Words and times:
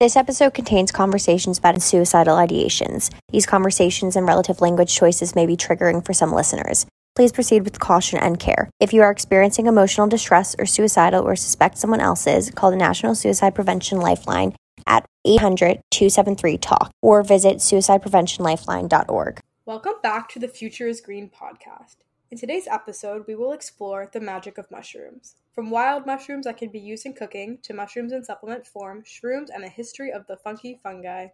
This 0.00 0.14
episode 0.14 0.54
contains 0.54 0.92
conversations 0.92 1.58
about 1.58 1.82
suicidal 1.82 2.36
ideations. 2.36 3.10
These 3.32 3.46
conversations 3.46 4.14
and 4.14 4.28
relative 4.28 4.60
language 4.60 4.94
choices 4.94 5.34
may 5.34 5.44
be 5.44 5.56
triggering 5.56 6.06
for 6.06 6.12
some 6.12 6.32
listeners. 6.32 6.86
Please 7.16 7.32
proceed 7.32 7.64
with 7.64 7.80
caution 7.80 8.20
and 8.20 8.38
care. 8.38 8.70
If 8.78 8.92
you 8.92 9.02
are 9.02 9.10
experiencing 9.10 9.66
emotional 9.66 10.06
distress 10.06 10.54
or 10.56 10.66
suicidal 10.66 11.24
or 11.24 11.34
suspect 11.34 11.78
someone 11.78 11.98
else 11.98 12.28
is, 12.28 12.52
call 12.52 12.70
the 12.70 12.76
National 12.76 13.16
Suicide 13.16 13.56
Prevention 13.56 13.98
Lifeline 13.98 14.54
at 14.86 15.04
800 15.24 15.80
273 15.90 16.58
TALK 16.58 16.92
or 17.02 17.24
visit 17.24 17.56
suicidepreventionlifeline.org. 17.56 19.40
Welcome 19.66 19.94
back 20.00 20.28
to 20.28 20.38
the 20.38 20.46
Future 20.46 20.86
is 20.86 21.00
Green 21.00 21.28
podcast. 21.28 21.96
In 22.30 22.38
today's 22.38 22.68
episode, 22.68 23.24
we 23.26 23.34
will 23.34 23.50
explore 23.50 24.08
the 24.12 24.20
magic 24.20 24.58
of 24.58 24.70
mushrooms. 24.70 25.34
From 25.58 25.70
wild 25.70 26.06
mushrooms 26.06 26.44
that 26.44 26.56
can 26.56 26.68
be 26.68 26.78
used 26.78 27.04
in 27.04 27.14
cooking 27.14 27.58
to 27.64 27.74
mushrooms 27.74 28.12
in 28.12 28.22
supplement 28.22 28.64
form, 28.64 29.02
shrooms, 29.02 29.48
and 29.52 29.64
the 29.64 29.68
history 29.68 30.12
of 30.12 30.24
the 30.28 30.36
funky 30.36 30.78
fungi. 30.84 31.26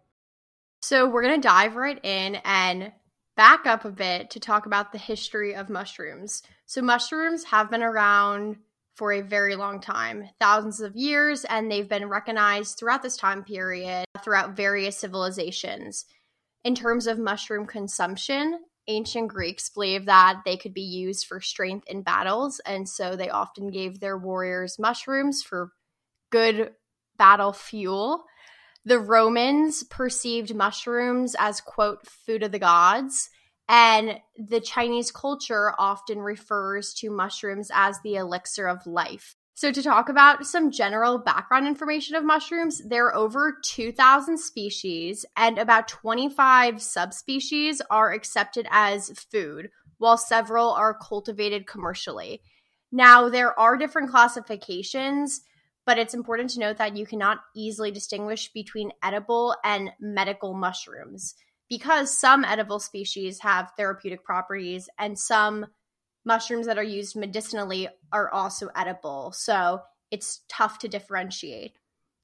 So, 0.81 1.07
we're 1.07 1.21
going 1.21 1.39
to 1.39 1.47
dive 1.47 1.75
right 1.75 2.03
in 2.03 2.37
and 2.43 2.91
back 3.37 3.67
up 3.67 3.85
a 3.85 3.91
bit 3.91 4.31
to 4.31 4.39
talk 4.39 4.65
about 4.65 4.91
the 4.91 4.97
history 4.97 5.53
of 5.53 5.69
mushrooms. 5.69 6.41
So, 6.65 6.81
mushrooms 6.81 7.43
have 7.43 7.69
been 7.69 7.83
around 7.83 8.55
for 8.95 9.13
a 9.13 9.21
very 9.21 9.55
long 9.55 9.79
time, 9.79 10.27
thousands 10.39 10.81
of 10.81 10.95
years, 10.95 11.45
and 11.45 11.71
they've 11.71 11.87
been 11.87 12.09
recognized 12.09 12.79
throughout 12.79 13.03
this 13.03 13.17
time 13.17 13.43
period 13.43 14.05
throughout 14.23 14.57
various 14.57 14.97
civilizations. 14.97 16.05
In 16.63 16.73
terms 16.73 17.05
of 17.05 17.19
mushroom 17.19 17.67
consumption, 17.67 18.61
ancient 18.87 19.27
Greeks 19.27 19.69
believed 19.69 20.07
that 20.07 20.41
they 20.45 20.57
could 20.57 20.73
be 20.73 20.81
used 20.81 21.25
for 21.25 21.41
strength 21.41 21.87
in 21.87 22.01
battles, 22.01 22.59
and 22.65 22.87
so 22.87 23.15
they 23.15 23.29
often 23.29 23.69
gave 23.69 23.99
their 23.99 24.17
warriors 24.17 24.79
mushrooms 24.79 25.41
for 25.43 25.71
good 26.29 26.71
battle 27.17 27.53
fuel. 27.53 28.25
The 28.85 28.99
Romans 28.99 29.83
perceived 29.83 30.53
mushrooms 30.53 31.35
as, 31.39 31.61
quote, 31.61 32.05
food 32.07 32.43
of 32.43 32.51
the 32.51 32.59
gods. 32.59 33.29
And 33.67 34.19
the 34.37 34.61
Chinese 34.61 35.11
culture 35.11 35.73
often 35.79 36.19
refers 36.19 36.93
to 36.95 37.09
mushrooms 37.09 37.71
as 37.73 37.99
the 38.01 38.15
elixir 38.15 38.67
of 38.67 38.85
life. 38.85 39.34
So, 39.57 39.71
to 39.71 39.81
talk 39.81 40.09
about 40.09 40.45
some 40.45 40.69
general 40.69 41.17
background 41.17 41.65
information 41.65 42.17
of 42.17 42.25
mushrooms, 42.25 42.81
there 42.85 43.05
are 43.05 43.15
over 43.15 43.57
2,000 43.63 44.37
species, 44.37 45.25
and 45.37 45.57
about 45.57 45.87
25 45.87 46.81
subspecies 46.81 47.81
are 47.89 48.11
accepted 48.11 48.67
as 48.69 49.11
food, 49.31 49.69
while 49.97 50.17
several 50.17 50.71
are 50.71 50.93
cultivated 50.93 51.67
commercially. 51.67 52.41
Now, 52.91 53.29
there 53.29 53.57
are 53.57 53.77
different 53.77 54.11
classifications, 54.11 55.39
but 55.85 55.97
it's 55.97 56.13
important 56.13 56.49
to 56.51 56.59
note 56.59 56.75
that 56.77 56.97
you 56.97 57.05
cannot 57.05 57.39
easily 57.55 57.91
distinguish 57.91 58.51
between 58.51 58.91
edible 59.01 59.55
and 59.63 59.89
medical 60.01 60.53
mushrooms 60.53 61.33
because 61.69 62.15
some 62.15 62.43
edible 62.43 62.79
species 62.79 63.39
have 63.39 63.71
therapeutic 63.77 64.25
properties 64.25 64.89
and 64.99 65.17
some 65.17 65.65
mushrooms 66.25 66.65
that 66.65 66.77
are 66.77 66.83
used 66.83 67.15
medicinally 67.15 67.87
are 68.11 68.31
also 68.31 68.69
edible. 68.75 69.31
So 69.31 69.81
it's 70.11 70.41
tough 70.49 70.79
to 70.79 70.87
differentiate. 70.87 71.73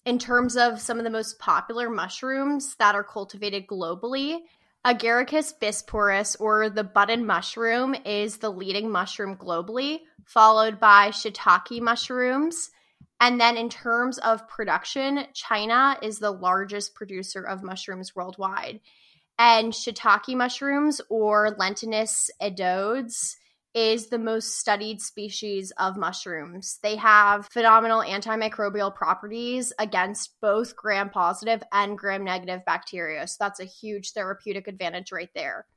In 0.05 0.17
terms 0.17 0.57
of 0.57 0.81
some 0.81 0.97
of 0.97 1.03
the 1.03 1.09
most 1.09 1.37
popular 1.37 1.89
mushrooms 1.89 2.75
that 2.79 2.95
are 2.95 3.03
cultivated 3.03 3.67
globally, 3.67 4.39
Agaricus 4.85 5.53
bisporus, 5.61 6.35
or 6.39 6.67
the 6.67 6.83
button 6.83 7.23
mushroom, 7.23 7.95
is 8.03 8.37
the 8.37 8.49
leading 8.49 8.89
mushroom 8.89 9.35
globally, 9.35 9.99
followed 10.25 10.79
by 10.79 11.09
shiitake 11.09 11.79
mushrooms. 11.81 12.71
And 13.19 13.39
then, 13.39 13.57
in 13.57 13.69
terms 13.69 14.17
of 14.17 14.47
production, 14.47 15.25
China 15.35 15.97
is 16.01 16.17
the 16.17 16.31
largest 16.31 16.95
producer 16.95 17.43
of 17.43 17.61
mushrooms 17.61 18.15
worldwide. 18.15 18.79
And 19.37 19.71
shiitake 19.71 20.35
mushrooms, 20.35 20.99
or 21.09 21.55
Lentinus 21.59 22.31
edodes, 22.41 23.35
is 23.73 24.07
the 24.07 24.19
most 24.19 24.59
studied 24.59 25.01
species 25.01 25.71
of 25.77 25.95
mushrooms. 25.95 26.79
They 26.83 26.97
have 26.97 27.47
phenomenal 27.51 28.01
antimicrobial 28.01 28.93
properties 28.93 29.71
against 29.79 30.35
both 30.41 30.75
gram 30.75 31.09
positive 31.09 31.63
and 31.71 31.97
gram 31.97 32.23
negative 32.23 32.61
bacteria. 32.65 33.25
So 33.27 33.37
that's 33.39 33.61
a 33.61 33.65
huge 33.65 34.11
therapeutic 34.11 34.67
advantage 34.67 35.11
right 35.11 35.29
there. 35.33 35.67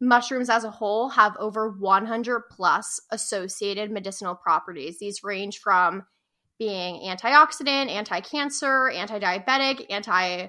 Mushrooms 0.00 0.50
as 0.50 0.64
a 0.64 0.70
whole 0.70 1.08
have 1.08 1.36
over 1.38 1.70
100 1.70 2.42
plus 2.50 3.00
associated 3.10 3.90
medicinal 3.90 4.34
properties. 4.34 4.98
These 4.98 5.24
range 5.24 5.58
from 5.58 6.04
being 6.58 7.00
antioxidant, 7.02 7.90
anti 7.90 8.20
cancer, 8.20 8.90
anti 8.90 9.18
diabetic, 9.18 9.86
anti 9.90 10.48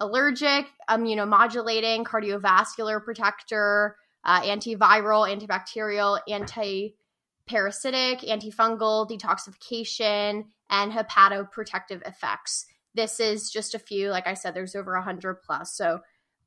allergic, 0.00 0.66
immunomodulating, 0.88 2.04
cardiovascular 2.04 3.04
protector 3.04 3.96
uh, 4.28 4.42
antiviral, 4.42 5.26
antibacterial, 5.26 6.20
anti-parasitic, 6.28 8.20
antifungal, 8.20 9.08
detoxification, 9.08 10.44
and 10.68 10.92
hepatoprotective 10.92 12.06
effects. 12.06 12.66
This 12.94 13.20
is 13.20 13.50
just 13.50 13.74
a 13.74 13.78
few. 13.78 14.10
Like 14.10 14.26
I 14.26 14.34
said, 14.34 14.52
there's 14.52 14.76
over 14.76 14.92
100 14.92 15.40
plus. 15.40 15.74
So 15.74 16.00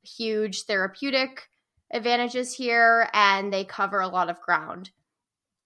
huge 0.04 0.62
therapeutic 0.62 1.48
advantages 1.92 2.54
here, 2.54 3.08
and 3.12 3.52
they 3.52 3.64
cover 3.64 4.00
a 4.00 4.06
lot 4.06 4.30
of 4.30 4.40
ground. 4.40 4.90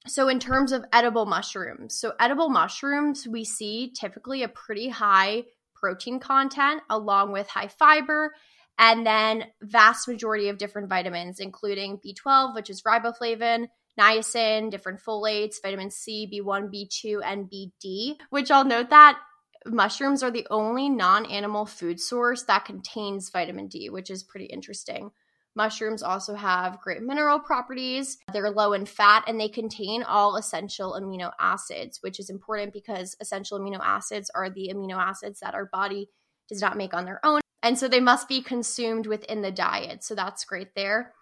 So, 0.06 0.28
in 0.28 0.38
terms 0.38 0.72
of 0.72 0.86
edible 0.92 1.26
mushrooms, 1.26 1.98
so 1.98 2.14
edible 2.18 2.48
mushrooms, 2.48 3.26
we 3.28 3.44
see 3.44 3.92
typically 3.92 4.42
a 4.42 4.48
pretty 4.48 4.88
high 4.88 5.44
protein 5.74 6.18
content 6.20 6.80
along 6.88 7.32
with 7.32 7.48
high 7.48 7.68
fiber 7.68 8.32
and 8.78 9.06
then 9.06 9.44
vast 9.62 10.08
majority 10.08 10.48
of 10.48 10.58
different 10.58 10.88
vitamins 10.88 11.40
including 11.40 11.98
b12 11.98 12.54
which 12.54 12.70
is 12.70 12.82
riboflavin 12.82 13.66
niacin 13.98 14.70
different 14.70 15.00
folates 15.00 15.56
vitamin 15.62 15.90
c 15.90 16.28
b1 16.32 16.70
b2 16.72 17.20
and 17.24 17.50
bd 17.50 18.16
which 18.30 18.50
i'll 18.50 18.64
note 18.64 18.90
that 18.90 19.18
mushrooms 19.66 20.22
are 20.22 20.30
the 20.30 20.46
only 20.50 20.88
non-animal 20.88 21.66
food 21.66 22.00
source 22.00 22.44
that 22.44 22.64
contains 22.64 23.30
vitamin 23.30 23.68
d 23.68 23.90
which 23.90 24.10
is 24.10 24.22
pretty 24.22 24.46
interesting. 24.46 25.10
Mushrooms 25.54 26.02
also 26.02 26.34
have 26.34 26.82
great 26.82 27.00
mineral 27.00 27.40
properties. 27.40 28.18
They're 28.30 28.50
low 28.50 28.74
in 28.74 28.84
fat 28.84 29.24
and 29.26 29.40
they 29.40 29.48
contain 29.48 30.02
all 30.02 30.36
essential 30.36 30.92
amino 30.92 31.32
acids 31.40 31.98
which 32.02 32.20
is 32.20 32.30
important 32.30 32.72
because 32.72 33.16
essential 33.20 33.58
amino 33.58 33.80
acids 33.82 34.30
are 34.34 34.50
the 34.50 34.70
amino 34.74 34.96
acids 34.96 35.40
that 35.40 35.54
our 35.54 35.66
body 35.66 36.08
does 36.48 36.60
not 36.60 36.76
make 36.76 36.94
on 36.94 37.04
their 37.04 37.20
own 37.24 37.40
and 37.62 37.78
so 37.78 37.88
they 37.88 38.00
must 38.00 38.28
be 38.28 38.42
consumed 38.42 39.06
within 39.06 39.42
the 39.42 39.50
diet. 39.50 40.04
So 40.04 40.14
that's 40.14 40.44
great 40.44 40.74
there. 40.74 41.12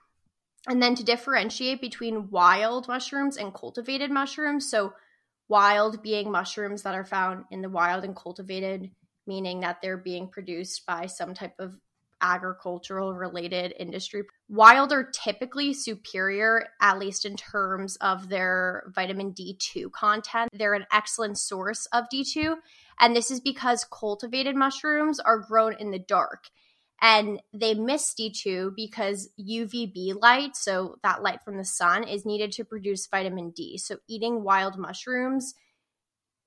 And 0.67 0.83
then 0.83 0.95
to 0.95 1.05
differentiate 1.05 1.81
between 1.81 2.31
wild 2.31 2.89
mushrooms 2.89 3.37
and 3.37 3.53
cultivated 3.53 4.11
mushrooms. 4.11 4.71
So, 4.71 4.95
wild 5.49 6.03
being 6.03 6.31
mushrooms 6.31 6.83
that 6.83 6.95
are 6.95 7.05
found 7.05 7.45
in 7.51 7.61
the 7.61 7.69
wild 7.69 8.03
and 8.03 8.17
cultivated, 8.17 8.91
meaning 9.27 9.61
that 9.61 9.83
they're 9.83 9.99
being 9.99 10.29
produced 10.29 10.87
by 10.87 11.05
some 11.05 11.35
type 11.35 11.55
of 11.59 11.79
agricultural 12.25 13.15
related 13.15 13.75
industry. 13.79 14.23
Wild 14.49 14.93
are 14.93 15.05
typically 15.05 15.75
superior, 15.75 16.69
at 16.81 16.99
least 16.99 17.27
in 17.27 17.37
terms 17.37 17.97
of 17.97 18.31
their 18.31 18.85
vitamin 18.95 19.35
D2 19.35 19.93
content. 19.93 20.49
They're 20.53 20.75
an 20.75 20.87
excellent 20.91 21.39
source 21.39 21.87
of 21.93 22.07
D2. 22.13 22.55
And 23.01 23.15
this 23.15 23.31
is 23.31 23.41
because 23.41 23.87
cultivated 23.91 24.57
mushrooms 24.57 25.21
are 25.21 25.39
grown 25.39 25.75
in 25.75 25.91
the 25.91 25.99
dark 25.99 26.45
and 27.01 27.43
they 27.53 27.75
miss 27.75 28.15
D2 28.19 28.75
because 28.75 29.29
UVB 29.39 30.21
light, 30.21 30.57
so 30.57 30.97
that 31.03 31.23
light 31.23 31.43
from 31.45 31.59
the 31.59 31.65
sun, 31.65 32.05
is 32.05 32.25
needed 32.25 32.53
to 32.53 32.65
produce 32.65 33.07
vitamin 33.07 33.51
D. 33.51 33.77
So 33.79 33.99
eating 34.09 34.43
wild 34.43 34.79
mushrooms 34.79 35.55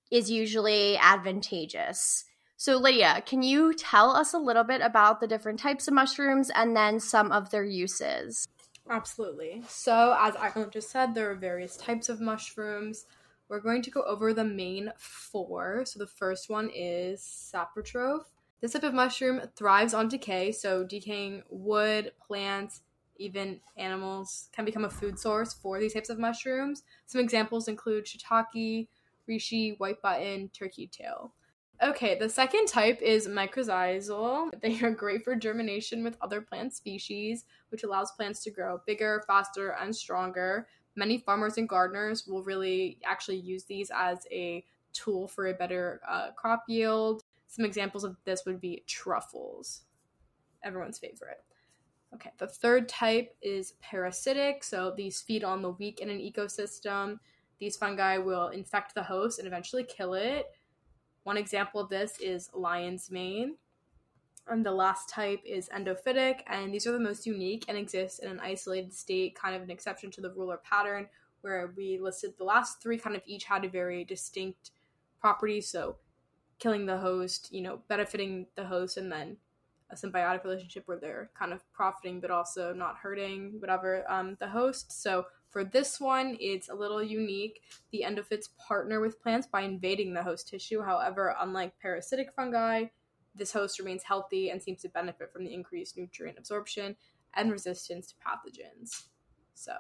is 0.10 0.32
usually 0.32 0.98
advantageous. 0.98 2.26
So, 2.60 2.78
Lydia, 2.78 3.22
can 3.24 3.44
you 3.44 3.72
tell 3.74 4.16
us 4.16 4.34
a 4.34 4.40
little 4.40 4.64
bit 4.64 4.82
about 4.82 5.20
the 5.20 5.28
different 5.28 5.60
types 5.60 5.88
of 5.88 5.94
mushrooms 5.94 6.50
and 6.50 6.76
then 6.76 7.00
some 7.00 7.32
of 7.32 7.52
their 7.52 7.64
uses? 7.64 8.48
Absolutely. 8.90 9.62
So, 9.68 10.18
as 10.20 10.36
I 10.36 10.66
just 10.72 10.90
said, 10.90 11.14
there 11.14 11.30
are 11.30 11.36
various 11.36 11.78
types 11.78 12.10
of 12.10 12.20
mushrooms 12.20 13.06
we're 13.50 13.60
going 13.60 13.82
to 13.84 13.92
go 13.92 14.04
over 14.04 14.34
the 14.34 14.44
main 14.44 14.92
four. 14.98 15.84
So 15.86 16.00
the 16.00 16.08
first 16.08 16.50
one 16.50 16.70
is 16.74 17.22
saprotroph. 17.22 18.26
This 18.62 18.74
type 18.74 18.84
of 18.84 18.94
mushroom 18.94 19.42
thrives 19.56 19.94
on 19.94 20.08
decay, 20.08 20.52
so 20.52 20.84
decaying 20.84 21.44
wood, 21.50 22.12
plants, 22.26 22.82
even 23.18 23.60
animals 23.78 24.50
can 24.52 24.66
become 24.66 24.86
a 24.86 24.90
food 24.90 25.20
source 25.20 25.54
for 25.54 25.80
these 25.80 25.94
types 25.94 26.10
of 26.10 26.20
mushrooms. 26.20 26.84
Some 27.06 27.22
examples 27.22 27.68
include 27.68 28.06
shiitake, 28.06 28.88
reishi, 29.30 29.78
white 29.80 30.02
button, 30.02 30.50
turkey 30.50 30.88
tail. 30.88 31.34
Okay, 31.84 32.18
the 32.18 32.28
second 32.28 32.68
type 32.68 33.00
is 33.04 33.28
mycorrhizal. 33.28 34.50
They 34.62 34.80
are 34.82 34.90
great 34.90 35.24
for 35.24 35.36
germination 35.36 36.04
with 36.04 36.18
other 36.22 36.42
plant 36.42 36.74
species, 36.74 37.46
which 37.70 37.84
allows 37.84 38.12
plants 38.14 38.42
to 38.44 38.52
grow 38.52 38.82
bigger, 38.88 39.24
faster, 39.28 39.76
and 39.80 39.96
stronger 39.96 40.68
many 40.98 41.20
farmers 41.20 41.58
and 41.58 41.70
gardeners 41.70 42.28
will 42.28 42.44
really 42.44 42.98
actually 43.06 43.38
use 43.38 43.64
these 43.64 43.92
as 43.96 44.28
a 44.32 44.66
tool 44.92 45.28
for 45.28 45.48
a 45.48 45.54
better 45.54 46.02
uh, 46.08 46.32
crop 46.36 46.64
yield. 46.68 47.24
Some 47.48 47.64
examples 47.64 48.04
of 48.04 48.18
this 48.26 48.44
would 48.46 48.60
be 48.60 48.84
truffles, 48.88 49.84
everyone's 50.64 50.98
favorite. 50.98 51.44
Okay, 52.14 52.32
the 52.38 52.48
third 52.48 52.90
type 52.90 53.36
is 53.42 53.74
parasitic. 53.82 54.64
So 54.64 54.94
these 54.96 55.22
feed 55.22 55.44
on 55.44 55.62
the 55.62 55.72
weak 55.72 56.00
in 56.00 56.10
an 56.10 56.20
ecosystem. 56.20 57.20
These 57.60 57.78
fungi 57.78 58.18
will 58.18 58.50
infect 58.50 58.96
the 58.96 59.04
host 59.04 59.40
and 59.40 59.48
eventually 59.48 59.84
kill 59.84 60.14
it. 60.14 60.46
One 61.24 61.38
example 61.38 61.82
of 61.82 61.90
this 61.90 62.20
is 62.20 62.50
lion's 62.54 63.12
mane. 63.12 63.56
And 64.50 64.66
the 64.66 64.72
last 64.72 65.10
type 65.10 65.42
is 65.46 65.70
endophytic, 65.70 66.42
and 66.48 66.74
these 66.74 66.88
are 66.88 66.92
the 66.92 67.00
most 67.00 67.26
unique 67.26 67.66
and 67.68 67.78
exist 67.78 68.24
in 68.24 68.30
an 68.30 68.40
isolated 68.40 68.94
state, 68.94 69.36
kind 69.36 69.56
of 69.56 69.62
an 69.62 69.70
exception 69.70 70.10
to 70.12 70.22
the 70.22 70.32
rule 70.32 70.52
or 70.52 70.58
pattern, 70.58 71.08
where 71.42 71.74
we 71.76 72.00
listed 72.00 72.34
the 72.38 72.44
last 72.44 72.82
three 72.82 72.98
kind 72.98 73.16
of 73.16 73.22
each 73.26 73.44
had 73.44 73.66
a 73.66 73.70
very 73.70 74.04
distinct 74.04 74.72
property. 75.20 75.62
So 75.62 75.98
killing 76.60 76.86
the 76.86 76.98
host, 76.98 77.50
you 77.52 77.62
know, 77.62 77.80
benefiting 77.88 78.48
the 78.56 78.66
host, 78.66 78.98
and 78.98 79.12
then 79.12 79.38
a 79.90 79.96
symbiotic 79.96 80.44
relationship 80.44 80.84
where 80.88 81.00
they're 81.00 81.30
kind 81.38 81.54
of 81.54 81.62
profiting 81.72 82.20
but 82.20 82.32
also 82.32 82.74
not 82.74 82.98
hurting 82.98 83.56
whatever 83.60 84.10
um, 84.12 84.36
the 84.40 84.48
host. 84.48 85.02
So 85.02 85.26
for 85.50 85.64
this 85.64 86.00
one, 86.00 86.38
it's 86.40 86.70
a 86.70 86.76
little 86.76 87.02
unique. 87.02 87.62
The 87.92 88.04
endophytes 88.06 88.50
partner 88.68 89.00
with 89.00 89.22
plants 89.22 89.48
by 89.48 89.62
invading 89.62 90.14
the 90.14 90.24
host 90.24 90.50
tissue. 90.50 90.82
However, 90.82 91.36
unlike 91.40 91.80
parasitic 91.80 92.34
fungi, 92.36 92.86
this 93.38 93.54
host 93.54 93.80
remains 93.80 94.04
healthy 94.04 94.50
and 94.50 94.62
seems 94.62 94.82
to 94.82 94.90
benefit 94.90 95.32
from 95.32 95.44
the 95.44 95.54
increased 95.54 95.98
nutrient 95.98 96.38
absorption 96.38 96.96
and 97.36 97.52
resistance 97.52 98.08
to 98.08 98.16
pathogens. 98.16 99.04
So 99.54 99.74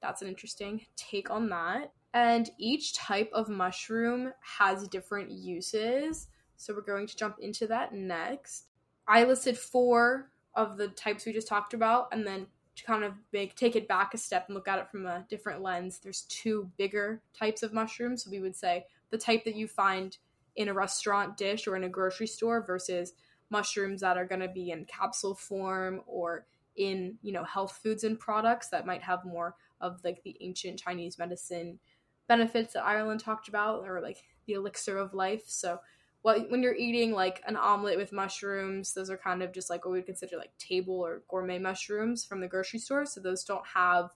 that's 0.00 0.22
an 0.22 0.28
interesting 0.28 0.86
take 0.96 1.30
on 1.30 1.48
that. 1.50 1.92
And 2.14 2.50
each 2.58 2.94
type 2.94 3.30
of 3.32 3.48
mushroom 3.48 4.32
has 4.40 4.88
different 4.88 5.30
uses. 5.30 6.28
So 6.56 6.74
we're 6.74 6.80
going 6.80 7.06
to 7.06 7.16
jump 7.16 7.36
into 7.40 7.66
that 7.66 7.92
next. 7.92 8.66
I 9.06 9.24
listed 9.24 9.58
four 9.58 10.30
of 10.54 10.76
the 10.76 10.88
types 10.88 11.24
we 11.24 11.32
just 11.32 11.48
talked 11.48 11.74
about, 11.74 12.08
and 12.12 12.26
then 12.26 12.46
to 12.76 12.84
kind 12.84 13.04
of 13.04 13.12
make 13.32 13.54
take 13.54 13.76
it 13.76 13.88
back 13.88 14.14
a 14.14 14.18
step 14.18 14.46
and 14.46 14.54
look 14.54 14.68
at 14.68 14.78
it 14.78 14.90
from 14.90 15.06
a 15.06 15.24
different 15.28 15.62
lens, 15.62 16.00
there's 16.02 16.22
two 16.22 16.70
bigger 16.76 17.22
types 17.38 17.62
of 17.62 17.72
mushrooms. 17.72 18.24
So 18.24 18.30
we 18.30 18.40
would 18.40 18.56
say 18.56 18.86
the 19.10 19.18
type 19.18 19.44
that 19.44 19.56
you 19.56 19.66
find 19.66 20.16
in 20.58 20.68
a 20.68 20.74
restaurant 20.74 21.36
dish 21.36 21.66
or 21.66 21.76
in 21.76 21.84
a 21.84 21.88
grocery 21.88 22.26
store 22.26 22.62
versus 22.66 23.14
mushrooms 23.48 24.02
that 24.02 24.18
are 24.18 24.26
going 24.26 24.40
to 24.40 24.48
be 24.48 24.70
in 24.70 24.84
capsule 24.84 25.34
form 25.34 26.02
or 26.06 26.46
in 26.76 27.16
you 27.22 27.32
know 27.32 27.44
health 27.44 27.80
foods 27.82 28.04
and 28.04 28.18
products 28.18 28.68
that 28.68 28.84
might 28.84 29.02
have 29.02 29.24
more 29.24 29.54
of 29.80 30.00
like 30.04 30.22
the 30.24 30.36
ancient 30.40 30.78
Chinese 30.78 31.16
medicine 31.18 31.78
benefits 32.26 32.74
that 32.74 32.84
Ireland 32.84 33.20
talked 33.20 33.48
about 33.48 33.84
or 33.88 34.00
like 34.02 34.18
the 34.46 34.54
elixir 34.54 34.98
of 34.98 35.14
life. 35.14 35.44
So 35.46 35.78
what 36.22 36.50
when 36.50 36.62
you're 36.62 36.74
eating 36.74 37.12
like 37.12 37.40
an 37.46 37.56
omelet 37.56 37.96
with 37.96 38.12
mushrooms, 38.12 38.92
those 38.92 39.10
are 39.10 39.16
kind 39.16 39.44
of 39.44 39.52
just 39.52 39.70
like 39.70 39.84
what 39.84 39.92
we 39.92 39.98
would 39.98 40.06
consider 40.06 40.36
like 40.36 40.56
table 40.58 41.00
or 41.00 41.22
gourmet 41.28 41.60
mushrooms 41.60 42.24
from 42.24 42.40
the 42.40 42.48
grocery 42.48 42.80
store. 42.80 43.06
So 43.06 43.20
those 43.20 43.44
don't 43.44 43.66
have 43.74 44.10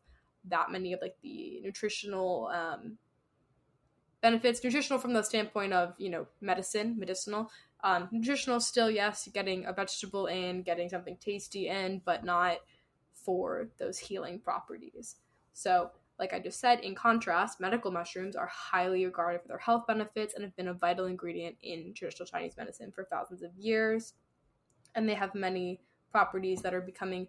that 0.49 0.73
many 0.73 0.93
of 0.93 1.01
like 1.01 1.15
the 1.23 1.61
nutritional 1.63 2.49
um, 2.53 2.99
benefits. 4.23 4.63
Nutritional 4.65 4.99
from 4.99 5.13
the 5.13 5.23
standpoint 5.23 5.73
of 5.73 5.95
you 5.99 6.11
know 6.11 6.27
medicine, 6.41 6.99
medicinal. 6.99 7.51
Um, 7.85 8.09
nutritional 8.13 8.61
still 8.61 8.91
yes, 8.91 9.29
getting 9.33 9.67
a 9.67 9.73
vegetable 9.73 10.27
in, 10.27 10.63
getting 10.63 10.89
something 10.89 11.17
tasty 11.17 11.69
in, 11.69 12.01
but 12.05 12.25
not 12.25 12.59
for 13.13 13.69
those 13.79 13.99
healing 13.99 14.39
properties. 14.39 15.17
So 15.53 15.91
like 16.19 16.33
I 16.33 16.39
just 16.39 16.61
said, 16.61 16.81
in 16.81 16.95
contrast, 16.95 17.61
medical 17.61 17.91
mushrooms 17.91 18.37
are 18.37 18.47
highly 18.47 19.05
regarded 19.05 19.43
for 19.43 19.49
their 19.49 19.59
health 19.59 19.87
benefits 19.89 20.35
and 20.35 20.45
have 20.45 20.55
been 20.55 20.69
a 20.69 20.75
vital 20.75 21.07
ingredient 21.07 21.57
in 21.63 21.95
traditional 21.95 22.27
Chinese 22.27 22.57
medicine 22.57 22.93
for 22.93 23.05
thousands 23.05 23.43
of 23.43 23.51
years. 23.57 24.15
And 24.95 25.09
they 25.09 25.15
have 25.15 25.35
many 25.35 25.81
properties 26.13 26.63
that 26.63 26.75
are 26.75 26.81
becoming 26.81 27.27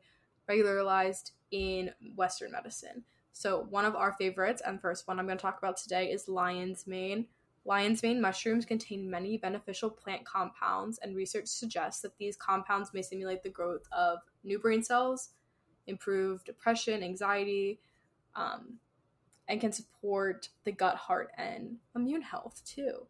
regularized 0.47 1.31
in 1.49 1.91
Western 2.15 2.51
medicine. 2.51 3.03
So, 3.33 3.65
one 3.69 3.83
of 3.83 3.95
our 3.95 4.13
favorites, 4.13 4.62
and 4.65 4.80
first 4.80 5.07
one 5.07 5.19
I'm 5.19 5.25
going 5.25 5.38
to 5.38 5.41
talk 5.41 5.57
about 5.57 5.77
today, 5.77 6.12
is 6.12 6.30
lion's 6.30 6.85
mane. 6.85 7.25
Lion's 7.65 8.03
mane 8.03 8.21
mushrooms 8.21 8.63
contain 8.63 9.09
many 9.09 9.38
beneficial 9.38 9.89
plant 9.89 10.24
compounds, 10.24 11.00
and 11.00 11.15
research 11.15 11.47
suggests 11.47 12.01
that 12.01 12.18
these 12.18 12.38
compounds 12.38 12.94
may 12.94 13.01
stimulate 13.01 13.41
the 13.41 13.50
growth 13.50 13.88
of 13.91 14.19
new 14.44 14.59
brain 14.59 14.83
cells, 14.83 15.30
improve 15.88 16.44
depression, 16.45 17.01
anxiety, 17.01 17.80
um, 18.35 18.75
and 19.47 19.59
can 19.59 19.71
support 19.71 20.50
the 20.63 20.71
gut, 20.71 20.95
heart, 20.95 21.31
and 21.36 21.77
immune 21.95 22.21
health 22.21 22.62
too. 22.65 23.07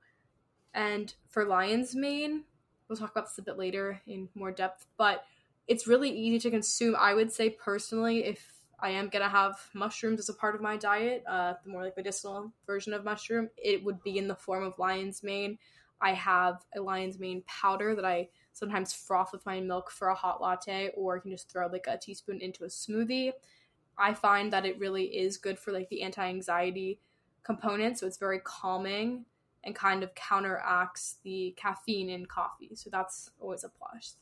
And 0.74 1.14
for 1.28 1.46
lion's 1.46 1.96
mane, 1.96 2.46
we'll 2.88 2.98
talk 2.98 3.12
about 3.12 3.26
this 3.26 3.38
a 3.40 3.44
bit 3.44 3.58
later 3.58 4.02
in 4.08 4.30
more 4.36 4.52
depth, 4.52 4.86
but 4.98 5.26
it's 5.68 5.86
really 5.86 6.12
easy 6.12 6.40
to 6.40 6.50
consume. 6.50 6.96
I 6.98 7.14
would 7.14 7.32
say 7.32 7.50
personally, 7.50 8.24
if 8.24 8.53
I 8.84 8.90
am 8.90 9.08
gonna 9.08 9.30
have 9.30 9.56
mushrooms 9.74 10.20
as 10.20 10.28
a 10.28 10.34
part 10.34 10.56
of 10.56 10.62
my 10.62 10.76
diet, 10.76 11.24
uh, 11.26 11.54
the 11.64 11.70
more 11.70 11.84
like 11.84 11.96
medicinal 11.96 12.52
version 12.68 12.94
of 12.94 13.06
mushroom, 13.06 13.50
it 13.56 13.82
would 13.82 14.04
be 14.04 14.18
in 14.18 14.28
the 14.28 14.36
form 14.36 14.66
of 14.66 14.78
lion's 14.78 15.24
mane. 15.24 15.58
I 16.02 16.12
have 16.12 16.66
a 16.76 16.82
lion's 16.82 17.18
mane 17.18 17.44
powder 17.48 17.96
that 17.96 18.04
I 18.04 18.28
sometimes 18.52 18.94
froth 18.94 19.32
with 19.32 19.46
my 19.46 19.62
milk 19.62 19.90
for 19.90 20.10
a 20.10 20.16
hot 20.16 20.42
latte, 20.42 20.92
or 20.98 21.16
I 21.16 21.22
can 21.22 21.32
just 21.32 21.50
throw 21.50 21.68
like 21.68 21.88
a 21.88 21.98
teaspoon 21.98 22.42
into 22.42 22.66
a 22.66 22.68
smoothie. 22.68 23.32
I 23.98 24.14
find 24.14 24.52
that 24.52 24.66
it 24.66 24.78
really 24.80 25.06
is 25.06 25.38
good 25.38 25.58
for 25.58 25.72
like 25.72 25.88
the 25.88 26.02
anti-anxiety 26.02 27.00
component, 27.42 28.00
so 28.00 28.06
it's 28.06 28.18
very 28.18 28.40
calming 28.40 29.24
and 29.64 29.74
kind 29.74 30.04
of 30.04 30.14
counteracts 30.14 31.20
the 31.24 31.54
caffeine 31.56 32.10
in 32.10 32.26
coffee. 32.26 32.76
So 32.76 32.90
that's 32.90 33.32
always 33.40 33.64
a 33.64 33.70
plus. 33.70 34.18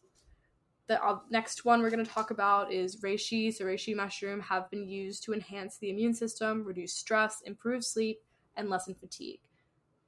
The 0.91 1.01
uh, 1.01 1.19
next 1.29 1.63
one 1.63 1.81
we're 1.81 1.89
going 1.89 2.03
to 2.03 2.11
talk 2.11 2.31
about 2.31 2.73
is 2.73 2.97
reishi. 2.97 3.53
So 3.53 3.63
reishi 3.63 3.95
mushroom 3.95 4.41
have 4.41 4.69
been 4.69 4.85
used 4.89 5.23
to 5.23 5.33
enhance 5.33 5.77
the 5.77 5.89
immune 5.89 6.13
system, 6.13 6.65
reduce 6.65 6.91
stress, 6.91 7.41
improve 7.45 7.85
sleep, 7.85 8.19
and 8.57 8.69
lessen 8.69 8.95
fatigue. 8.95 9.39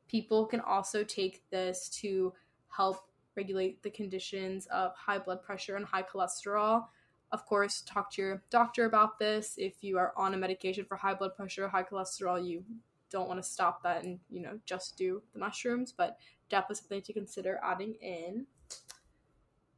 People 0.10 0.46
can 0.46 0.60
also 0.60 1.06
take 1.06 1.42
this 1.52 1.88
to 2.02 2.34
help 2.68 2.98
regulate 3.38 3.82
the 3.82 3.92
conditions 3.92 4.66
of 4.66 4.94
high 4.94 5.20
blood 5.20 5.42
pressure 5.42 5.78
and 5.78 5.86
high 5.86 6.04
cholesterol 6.04 6.88
of 7.32 7.48
course, 7.48 7.82
talk 7.82 8.12
to 8.12 8.22
your 8.22 8.44
doctor 8.52 8.86
about 8.86 9.18
this. 9.18 9.56
If 9.58 9.74
you 9.82 9.98
are 9.98 10.14
on 10.16 10.36
a 10.36 10.38
medication 10.38 10.86
for 10.86 10.96
high 10.96 11.16
blood 11.16 11.36
pressure, 11.36 11.66
or 11.66 11.68
high 11.68 11.82
cholesterol, 11.82 12.46
you 12.46 12.64
don't 13.10 13.28
want 13.28 13.42
to 13.42 13.50
stop 13.50 13.82
that 13.82 14.04
and, 14.04 14.20
you 14.30 14.40
know, 14.40 14.60
just 14.68 14.98
do 14.98 15.24
the 15.34 15.40
mushrooms, 15.40 15.92
but 15.92 16.18
definitely 16.50 16.76
something 16.76 17.02
to 17.02 17.14
consider 17.14 17.60
adding 17.64 17.96
in. 18.02 18.46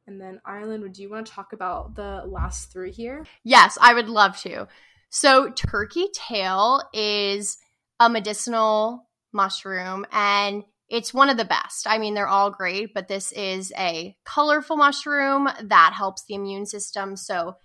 And 0.07 0.21
then, 0.21 0.39
Ireland, 0.45 0.83
would 0.83 0.97
you 0.97 1.09
want 1.09 1.25
to 1.25 1.31
talk 1.31 1.53
about 1.53 1.95
the 1.95 2.23
last 2.27 2.71
three 2.71 2.91
here? 2.91 3.25
Yes, 3.43 3.77
I 3.81 3.93
would 3.93 4.09
love 4.09 4.37
to. 4.41 4.67
So, 5.09 5.49
turkey 5.49 6.07
tail 6.13 6.83
is 6.93 7.57
a 7.99 8.09
medicinal 8.09 9.07
mushroom 9.31 10.05
and 10.11 10.63
it's 10.89 11.13
one 11.13 11.29
of 11.29 11.37
the 11.37 11.45
best. 11.45 11.87
I 11.87 11.97
mean, 11.97 12.13
they're 12.13 12.27
all 12.27 12.51
great, 12.51 12.93
but 12.93 13.07
this 13.07 13.31
is 13.31 13.73
a 13.77 14.15
colorful 14.25 14.77
mushroom 14.77 15.49
that 15.63 15.93
helps 15.95 16.23
the 16.25 16.35
immune 16.35 16.65
system. 16.65 17.15
So, 17.15 17.55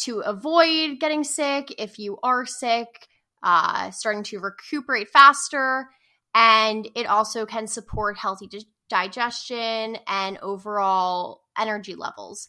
to 0.00 0.20
avoid 0.20 0.98
getting 0.98 1.22
sick, 1.22 1.72
if 1.78 1.98
you 1.98 2.18
are 2.24 2.44
sick, 2.44 3.06
uh, 3.42 3.90
starting 3.92 4.24
to 4.24 4.40
recuperate 4.40 5.08
faster, 5.08 5.88
and 6.34 6.88
it 6.96 7.06
also 7.06 7.46
can 7.46 7.68
support 7.68 8.18
healthy 8.18 8.48
di- 8.48 8.66
digestion 8.88 9.96
and 10.08 10.38
overall 10.38 11.41
energy 11.58 11.94
levels. 11.94 12.48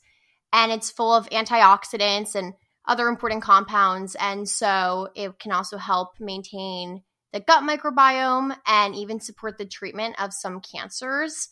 And 0.52 0.72
it's 0.72 0.92
full 0.92 1.14
of 1.14 1.30
antioxidants 1.30 2.36
and 2.36 2.54
other 2.88 3.08
important 3.08 3.42
compounds. 3.42 4.16
And 4.20 4.48
so, 4.48 5.10
it 5.16 5.40
can 5.40 5.52
also 5.52 5.78
help 5.78 6.10
maintain 6.20 7.04
the 7.34 7.40
gut 7.40 7.64
microbiome, 7.64 8.56
and 8.66 8.96
even 8.96 9.20
support 9.20 9.58
the 9.58 9.66
treatment 9.66 10.16
of 10.22 10.32
some 10.32 10.62
cancers. 10.62 11.50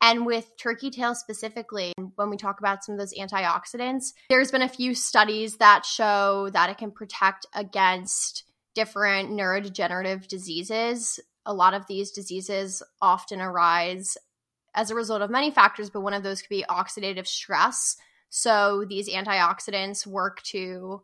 And 0.00 0.24
with 0.26 0.46
turkey 0.58 0.90
tail 0.90 1.14
specifically, 1.14 1.92
when 2.14 2.30
we 2.30 2.36
talk 2.36 2.60
about 2.60 2.84
some 2.84 2.94
of 2.94 2.98
those 2.98 3.14
antioxidants, 3.14 4.12
there's 4.30 4.50
been 4.50 4.62
a 4.62 4.68
few 4.68 4.94
studies 4.94 5.56
that 5.56 5.84
show 5.84 6.50
that 6.52 6.70
it 6.70 6.78
can 6.78 6.92
protect 6.92 7.46
against 7.54 8.44
different 8.74 9.30
neurodegenerative 9.30 10.28
diseases. 10.28 11.20
A 11.46 11.54
lot 11.54 11.74
of 11.74 11.86
these 11.86 12.12
diseases 12.12 12.82
often 13.00 13.40
arise 13.40 14.16
as 14.74 14.90
a 14.90 14.94
result 14.94 15.22
of 15.22 15.30
many 15.30 15.50
factors, 15.50 15.90
but 15.90 16.00
one 16.00 16.14
of 16.14 16.22
those 16.22 16.42
could 16.42 16.48
be 16.48 16.64
oxidative 16.68 17.26
stress. 17.26 17.96
So 18.28 18.84
these 18.88 19.08
antioxidants 19.08 20.06
work 20.06 20.42
to 20.44 21.02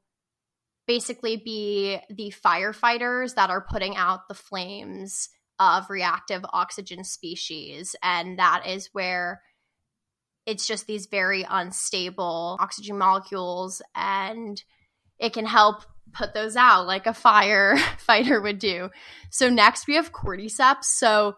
basically 0.86 1.36
be 1.36 1.98
the 2.10 2.32
firefighters 2.44 3.36
that 3.36 3.50
are 3.50 3.66
putting 3.70 3.96
out 3.96 4.26
the 4.28 4.34
flames 4.34 5.28
of 5.60 5.88
reactive 5.90 6.44
oxygen 6.52 7.04
species. 7.04 7.94
And 8.02 8.38
that 8.38 8.66
is 8.66 8.88
where 8.92 9.40
it's 10.46 10.66
just 10.66 10.86
these 10.86 11.06
very 11.06 11.46
unstable 11.48 12.56
oxygen 12.58 12.98
molecules, 12.98 13.82
and 13.94 14.60
it 15.18 15.32
can 15.32 15.46
help 15.46 15.84
put 16.12 16.34
those 16.34 16.56
out 16.56 16.86
like 16.86 17.06
a 17.06 17.10
firefighter 17.12 18.42
would 18.42 18.58
do. 18.58 18.90
So, 19.30 19.48
next 19.48 19.86
we 19.86 19.94
have 19.94 20.12
cordyceps. 20.12 20.84
So, 20.84 21.36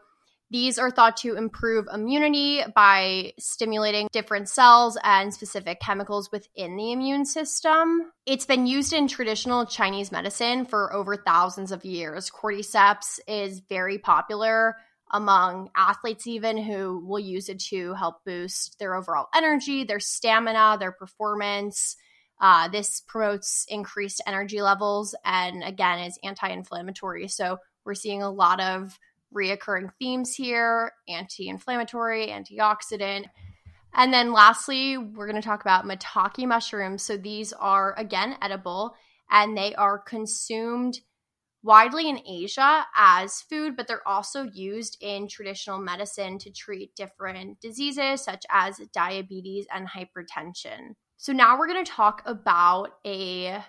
These 0.53 0.79
are 0.79 0.91
thought 0.91 1.17
to 1.19 1.35
improve 1.37 1.87
immunity 1.91 2.61
by 2.75 3.33
stimulating 3.39 4.11
different 4.13 4.51
cells 4.51 4.99
and 5.03 5.33
specific 5.33 5.81
chemicals 5.81 6.31
within 6.31 6.77
the 6.77 6.93
immune 6.93 7.25
system. 7.25 8.13
It's 8.27 8.45
been 8.45 8.67
used 8.67 8.93
in 8.93 9.09
traditional 9.09 9.65
Chinese 9.65 10.13
medicine 10.13 10.67
for 10.67 10.93
over 10.93 11.17
thousands 11.17 11.73
of 11.73 11.87
years. 11.87 12.31
Cordyceps 12.31 13.19
is 13.27 13.61
very 13.61 13.97
popular 13.97 14.77
among 15.11 15.71
athletes, 15.75 16.27
even 16.27 16.59
who 16.59 17.03
will 17.03 17.19
use 17.19 17.49
it 17.49 17.61
to 17.71 17.95
help 17.95 18.17
boost 18.27 18.79
their 18.79 18.95
overall 18.95 19.29
energy, 19.35 19.85
their 19.85 20.01
stamina, 20.01 20.77
their 20.79 20.93
performance. 20.93 21.97
Uh, 22.39 22.69
this 22.69 23.01
promotes 23.09 23.65
increased 23.71 24.21
energy 24.27 24.61
levels 24.61 25.15
and 25.25 25.65
again 25.65 26.01
is 26.01 26.19
anti 26.23 26.51
inflammatory. 26.51 27.27
So 27.29 27.57
we're 27.87 27.95
seeing 27.95 28.23
a 28.23 28.31
lot 28.31 28.61
of 28.61 28.99
reoccurring 29.35 29.91
themes 29.99 30.35
here 30.35 30.93
anti 31.09 31.49
inflammatory, 31.49 32.29
antioxidant. 32.29 33.27
And 33.95 34.13
then 34.13 34.33
lastly, 34.33 34.97
we're 34.97 35.29
going 35.29 35.41
to 35.41 35.47
talk 35.47 35.61
about 35.61 35.85
maitake 35.85 36.47
mushrooms. 36.47 37.03
So 37.03 37.17
these 37.17 37.53
are, 37.53 37.95
again, 37.99 38.37
edible 38.41 38.95
and 39.31 39.57
they 39.57 39.75
are 39.75 39.99
consumed 39.99 41.01
widely 41.63 42.09
in 42.09 42.21
Asia 42.27 42.87
as 42.97 43.43
food, 43.43 43.77
but 43.77 43.87
they're 43.87 44.07
also 44.07 44.49
used 44.53 44.97
in 45.01 45.29
traditional 45.29 45.79
medicine 45.79 46.39
to 46.39 46.51
treat 46.51 46.95
different 46.97 47.61
diseases 47.61 48.23
such 48.23 48.45
as 48.51 48.81
diabetes 48.93 49.67
and 49.73 49.89
hypertension. 49.89 50.95
So 51.19 51.33
now 51.33 51.57
we're 51.59 51.69
going 51.69 51.85
to 51.85 51.91
talk 51.91 52.23
about 52.27 52.91
a 53.07 53.63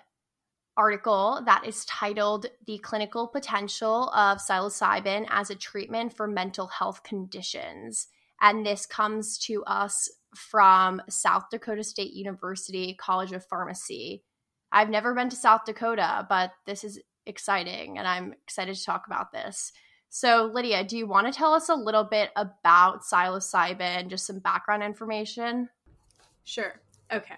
article 0.76 1.40
that 1.46 1.64
is 1.66 1.84
titled 1.84 2.46
The 2.66 2.78
Clinical 2.78 3.28
Potential 3.28 4.10
of 4.10 4.38
Psilocybin 4.38 5.26
as 5.30 5.50
a 5.50 5.54
Treatment 5.54 6.16
for 6.16 6.26
Mental 6.26 6.66
Health 6.66 7.02
Conditions. 7.02 8.08
And 8.40 8.66
this 8.66 8.86
comes 8.86 9.38
to 9.38 9.64
us 9.64 10.10
from 10.34 11.00
South 11.08 11.44
Dakota 11.50 11.84
State 11.84 12.12
University 12.12 12.94
College 12.94 13.32
of 13.32 13.46
Pharmacy. 13.46 14.24
I've 14.72 14.90
never 14.90 15.14
been 15.14 15.28
to 15.30 15.36
South 15.36 15.64
Dakota, 15.64 16.26
but 16.28 16.50
this 16.66 16.82
is 16.82 17.00
exciting 17.26 17.96
and 17.98 18.06
I'm 18.06 18.32
excited 18.32 18.74
to 18.74 18.84
talk 18.84 19.06
about 19.06 19.32
this. 19.32 19.72
So, 20.10 20.50
Lydia, 20.52 20.84
do 20.84 20.96
you 20.96 21.06
want 21.06 21.26
to 21.26 21.32
tell 21.32 21.54
us 21.54 21.68
a 21.68 21.74
little 21.74 22.04
bit 22.04 22.30
about 22.36 23.02
psilocybin, 23.02 24.08
just 24.08 24.26
some 24.26 24.38
background 24.38 24.82
information? 24.82 25.68
Sure. 26.44 26.80
Okay. 27.12 27.34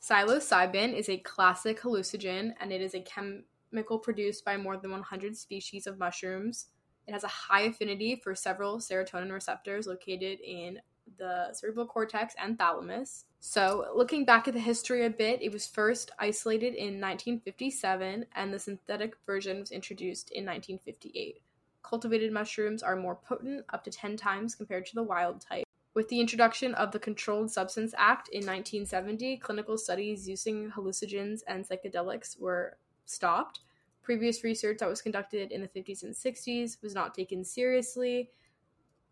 Psilocybin 0.00 0.94
is 0.94 1.08
a 1.08 1.18
classic 1.18 1.80
hallucinogen 1.80 2.52
and 2.60 2.72
it 2.72 2.80
is 2.80 2.94
a 2.94 3.00
chemical 3.00 3.98
produced 3.98 4.44
by 4.44 4.56
more 4.56 4.76
than 4.76 4.90
100 4.90 5.36
species 5.36 5.86
of 5.86 5.98
mushrooms. 5.98 6.66
It 7.06 7.12
has 7.12 7.24
a 7.24 7.28
high 7.28 7.62
affinity 7.62 8.20
for 8.22 8.34
several 8.34 8.78
serotonin 8.78 9.32
receptors 9.32 9.86
located 9.86 10.40
in 10.40 10.80
the 11.16 11.52
cerebral 11.52 11.86
cortex 11.86 12.34
and 12.40 12.58
thalamus. 12.58 13.24
So, 13.40 13.86
looking 13.94 14.24
back 14.24 14.46
at 14.46 14.54
the 14.54 14.60
history 14.60 15.06
a 15.06 15.10
bit, 15.10 15.40
it 15.40 15.52
was 15.52 15.66
first 15.66 16.10
isolated 16.18 16.74
in 16.74 17.00
1957 17.00 18.26
and 18.34 18.52
the 18.52 18.58
synthetic 18.58 19.14
version 19.26 19.60
was 19.60 19.70
introduced 19.70 20.30
in 20.30 20.44
1958. 20.44 21.40
Cultivated 21.82 22.32
mushrooms 22.32 22.82
are 22.82 22.96
more 22.96 23.14
potent, 23.14 23.64
up 23.72 23.84
to 23.84 23.90
10 23.90 24.16
times 24.16 24.54
compared 24.54 24.86
to 24.86 24.94
the 24.94 25.02
wild 25.02 25.40
type. 25.40 25.67
With 25.98 26.10
the 26.10 26.20
introduction 26.20 26.74
of 26.74 26.92
the 26.92 27.00
Controlled 27.00 27.50
Substance 27.50 27.92
Act 27.98 28.28
in 28.28 28.46
1970, 28.46 29.38
clinical 29.38 29.76
studies 29.76 30.28
using 30.28 30.70
hallucinogens 30.70 31.40
and 31.48 31.68
psychedelics 31.68 32.38
were 32.38 32.76
stopped. 33.04 33.62
Previous 34.04 34.44
research 34.44 34.78
that 34.78 34.88
was 34.88 35.02
conducted 35.02 35.50
in 35.50 35.60
the 35.60 35.66
50s 35.66 36.04
and 36.04 36.14
60s 36.14 36.80
was 36.84 36.94
not 36.94 37.14
taken 37.14 37.44
seriously 37.44 38.30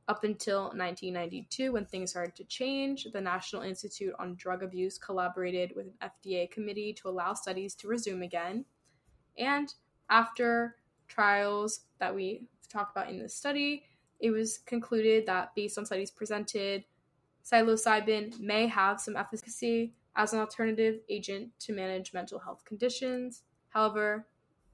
up 0.07 0.23
until 0.23 0.67
1992 0.77 1.73
when 1.73 1.87
things 1.87 2.11
started 2.11 2.37
to 2.37 2.45
change. 2.45 3.09
The 3.13 3.21
National 3.21 3.63
Institute 3.63 4.15
on 4.21 4.37
Drug 4.37 4.63
Abuse 4.63 4.97
collaborated 4.97 5.73
with 5.75 5.87
an 5.87 6.11
FDA 6.31 6.49
committee 6.49 6.93
to 6.93 7.09
allow 7.09 7.35
studies 7.35 7.75
to 7.75 7.89
resume 7.89 8.23
again. 8.23 8.65
And 9.37 9.75
after 10.09 10.77
trials 11.09 11.81
that 11.99 12.15
we 12.15 12.43
talk 12.69 12.93
about 12.93 13.11
in 13.11 13.19
this 13.19 13.35
study, 13.35 13.87
it 14.21 14.31
was 14.31 14.59
concluded 14.59 15.27
that 15.27 15.55
based 15.55 15.79
on 15.79 15.87
studies 15.87 16.11
presented, 16.11 16.85
psilocybin 17.45 18.39
may 18.41 18.67
have 18.67 19.01
some 19.01 19.17
efficacy 19.17 19.93
as 20.17 20.33
an 20.33 20.41
alternative 20.41 21.01
agent 21.09 21.51
to 21.61 21.73
manage 21.73 22.13
mental 22.13 22.39
health 22.39 22.65
conditions. 22.65 23.43
However, 23.69 24.27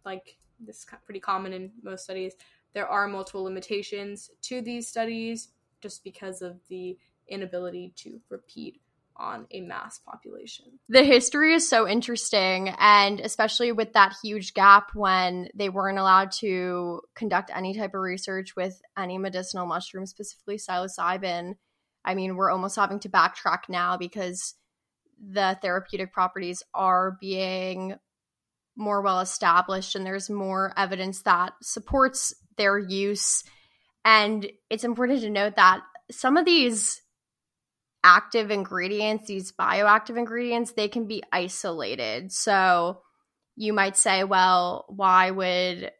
like 0.04 0.36
this 0.60 0.78
is 0.78 0.86
pretty 1.04 1.20
common 1.20 1.52
in 1.52 1.72
most 1.82 2.04
studies, 2.04 2.34
there 2.72 2.86
are 2.86 3.08
multiple 3.08 3.42
limitations 3.42 4.30
to 4.42 4.60
these 4.60 4.88
studies 4.88 5.48
just 5.80 6.04
because 6.04 6.42
of 6.42 6.60
the 6.68 6.96
inability 7.28 7.92
to 7.96 8.20
repeat 8.28 8.80
on 9.16 9.46
a 9.50 9.60
mass 9.60 9.98
population. 9.98 10.66
The 10.88 11.04
history 11.04 11.54
is 11.54 11.68
so 11.68 11.88
interesting, 11.88 12.70
and 12.78 13.20
especially 13.20 13.72
with 13.72 13.92
that 13.92 14.14
huge 14.22 14.54
gap 14.54 14.90
when 14.94 15.48
they 15.54 15.68
weren't 15.68 15.98
allowed 15.98 16.32
to 16.40 17.02
conduct 17.14 17.50
any 17.54 17.74
type 17.74 17.94
of 17.94 18.00
research 18.00 18.56
with 18.56 18.80
any 18.96 19.18
medicinal 19.18 19.66
mushroom, 19.66 20.06
specifically 20.06 20.56
psilocybin. 20.56 21.54
I 22.04 22.14
mean, 22.14 22.36
we're 22.36 22.50
almost 22.50 22.76
having 22.76 23.00
to 23.00 23.08
backtrack 23.08 23.68
now 23.68 23.96
because 23.96 24.54
the 25.20 25.56
therapeutic 25.62 26.12
properties 26.12 26.62
are 26.74 27.16
being 27.20 27.94
more 28.76 29.02
well 29.02 29.20
established 29.20 29.94
and 29.94 30.04
there's 30.04 30.30
more 30.30 30.72
evidence 30.76 31.22
that 31.22 31.52
supports 31.62 32.34
their 32.56 32.78
use. 32.78 33.44
And 34.04 34.50
it's 34.70 34.84
important 34.84 35.20
to 35.20 35.30
note 35.30 35.56
that 35.56 35.80
some 36.10 36.36
of 36.36 36.44
these 36.44 37.01
active 38.04 38.50
ingredients, 38.50 39.26
these 39.26 39.52
bioactive 39.52 40.16
ingredients, 40.16 40.72
they 40.72 40.88
can 40.88 41.06
be 41.06 41.22
isolated. 41.32 42.32
So 42.32 43.02
you 43.56 43.72
might 43.72 43.96
say, 43.96 44.24
well, 44.24 44.86
why 44.88 45.30
would 45.30 45.92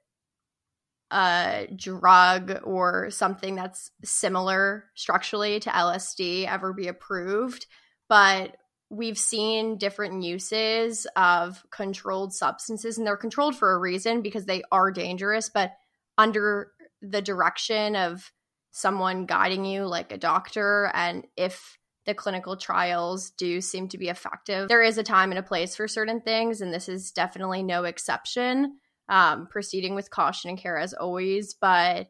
a 1.10 1.68
drug 1.76 2.60
or 2.64 3.10
something 3.10 3.54
that's 3.54 3.90
similar 4.02 4.84
structurally 4.94 5.60
to 5.60 5.70
LSD 5.70 6.48
ever 6.48 6.72
be 6.72 6.88
approved? 6.88 7.66
But 8.08 8.56
we've 8.90 9.18
seen 9.18 9.78
different 9.78 10.22
uses 10.22 11.06
of 11.16 11.62
controlled 11.70 12.34
substances, 12.34 12.98
and 12.98 13.06
they're 13.06 13.16
controlled 13.16 13.56
for 13.56 13.72
a 13.72 13.78
reason 13.78 14.22
because 14.22 14.44
they 14.44 14.62
are 14.72 14.90
dangerous, 14.90 15.48
but 15.48 15.72
under 16.18 16.72
the 17.00 17.22
direction 17.22 17.96
of 17.96 18.30
someone 18.70 19.26
guiding 19.26 19.64
you, 19.64 19.84
like 19.86 20.12
a 20.12 20.18
doctor. 20.18 20.90
And 20.94 21.26
if 21.36 21.78
the 22.06 22.14
clinical 22.14 22.56
trials 22.56 23.30
do 23.30 23.60
seem 23.60 23.88
to 23.88 23.98
be 23.98 24.08
effective. 24.08 24.68
There 24.68 24.82
is 24.82 24.98
a 24.98 25.02
time 25.02 25.30
and 25.30 25.38
a 25.38 25.42
place 25.42 25.76
for 25.76 25.86
certain 25.86 26.20
things, 26.20 26.60
and 26.60 26.72
this 26.72 26.88
is 26.88 27.12
definitely 27.12 27.62
no 27.62 27.84
exception. 27.84 28.78
Um, 29.08 29.46
proceeding 29.46 29.94
with 29.94 30.10
caution 30.10 30.50
and 30.50 30.58
care 30.58 30.78
as 30.78 30.94
always, 30.94 31.54
but 31.54 32.08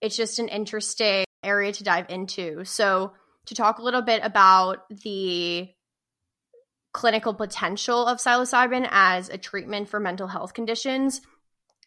it's 0.00 0.16
just 0.16 0.38
an 0.38 0.48
interesting 0.48 1.24
area 1.42 1.72
to 1.72 1.84
dive 1.84 2.06
into. 2.08 2.64
So, 2.64 3.12
to 3.46 3.54
talk 3.54 3.78
a 3.78 3.82
little 3.82 4.02
bit 4.02 4.22
about 4.24 4.88
the 4.90 5.68
clinical 6.92 7.32
potential 7.32 8.06
of 8.06 8.18
psilocybin 8.18 8.88
as 8.90 9.28
a 9.28 9.38
treatment 9.38 9.88
for 9.88 10.00
mental 10.00 10.26
health 10.26 10.52
conditions, 10.52 11.20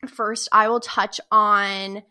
first 0.08 0.48
I 0.52 0.70
will 0.70 0.80
touch 0.80 1.20
on 1.30 2.02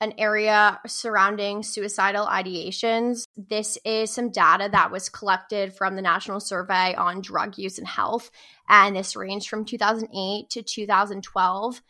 an 0.00 0.14
area 0.16 0.80
surrounding 0.86 1.62
suicidal 1.62 2.24
ideations. 2.26 3.26
This 3.36 3.76
is 3.84 4.10
some 4.12 4.30
data 4.30 4.70
that 4.70 4.92
was 4.92 5.08
collected 5.08 5.72
from 5.74 5.96
the 5.96 6.02
National 6.02 6.38
Survey 6.40 6.94
on 6.94 7.20
Drug 7.20 7.58
Use 7.58 7.78
and 7.78 7.88
Health, 7.88 8.30
and 8.68 8.94
this 8.94 9.16
ranged 9.16 9.48
from 9.48 9.64
2008 9.64 10.50
to 10.50 10.62
2012. 10.62 11.82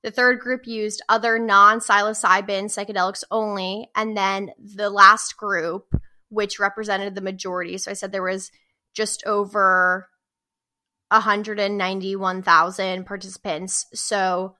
the 0.04 0.12
third 0.12 0.40
group 0.40 0.66
used 0.66 1.02
other 1.10 1.38
non 1.38 1.80
psilocybin 1.80 2.66
psychedelics 2.66 3.24
only. 3.30 3.90
And 3.96 4.18
then 4.18 4.52
the 4.58 4.90
last 4.90 5.38
group, 5.38 5.94
which 6.30 6.60
represented 6.60 7.16
the 7.16 7.22
majority, 7.22 7.78
so 7.78 7.92
I 7.92 7.94
said 7.94 8.12
there 8.12 8.24
was 8.24 8.52
just 8.94 9.24
over 9.26 10.10
191,000 11.10 13.06
participants. 13.06 13.86
So 13.94 14.56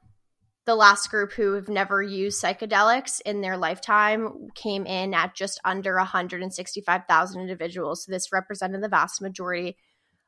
the 0.66 0.76
last 0.76 1.10
group 1.10 1.32
who 1.34 1.54
have 1.54 1.70
never 1.70 2.04
used 2.04 2.44
psychedelics 2.44 3.20
in 3.22 3.42
their 3.42 3.58
lifetime 3.58 4.50
came 4.54 4.86
in 4.86 5.14
at 5.14 5.34
just 5.34 5.60
under 5.66 5.96
165,000 5.96 7.42
individuals. 7.42 8.06
So 8.06 8.12
this 8.12 8.32
represented 8.32 8.84
the 8.84 8.90
vast 8.90 9.22
majority 9.22 9.76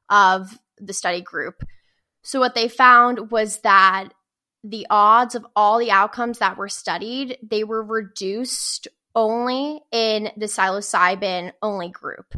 of 0.09 0.57
the 0.79 0.93
study 0.93 1.21
group. 1.21 1.63
So 2.23 2.39
what 2.39 2.55
they 2.55 2.67
found 2.67 3.31
was 3.31 3.59
that 3.59 4.09
the 4.63 4.87
odds 4.89 5.35
of 5.35 5.45
all 5.55 5.77
the 5.77 5.91
outcomes 5.91 6.39
that 6.39 6.57
were 6.57 6.69
studied, 6.69 7.37
they 7.43 7.63
were 7.63 7.83
reduced 7.83 8.87
only 9.15 9.81
in 9.91 10.31
the 10.37 10.45
psilocybin 10.45 11.51
only 11.61 11.89
group 11.89 12.33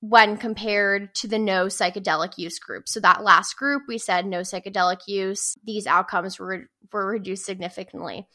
when 0.00 0.36
compared 0.36 1.14
to 1.14 1.28
the 1.28 1.38
no 1.38 1.66
psychedelic 1.66 2.38
use 2.38 2.58
group. 2.58 2.88
So 2.88 3.00
that 3.00 3.24
last 3.24 3.56
group, 3.56 3.82
we 3.88 3.98
said 3.98 4.26
no 4.26 4.40
psychedelic 4.40 5.00
use, 5.06 5.54
these 5.64 5.86
outcomes 5.86 6.38
were 6.38 6.68
were 6.92 7.06
reduced 7.06 7.44
significantly. 7.44 8.26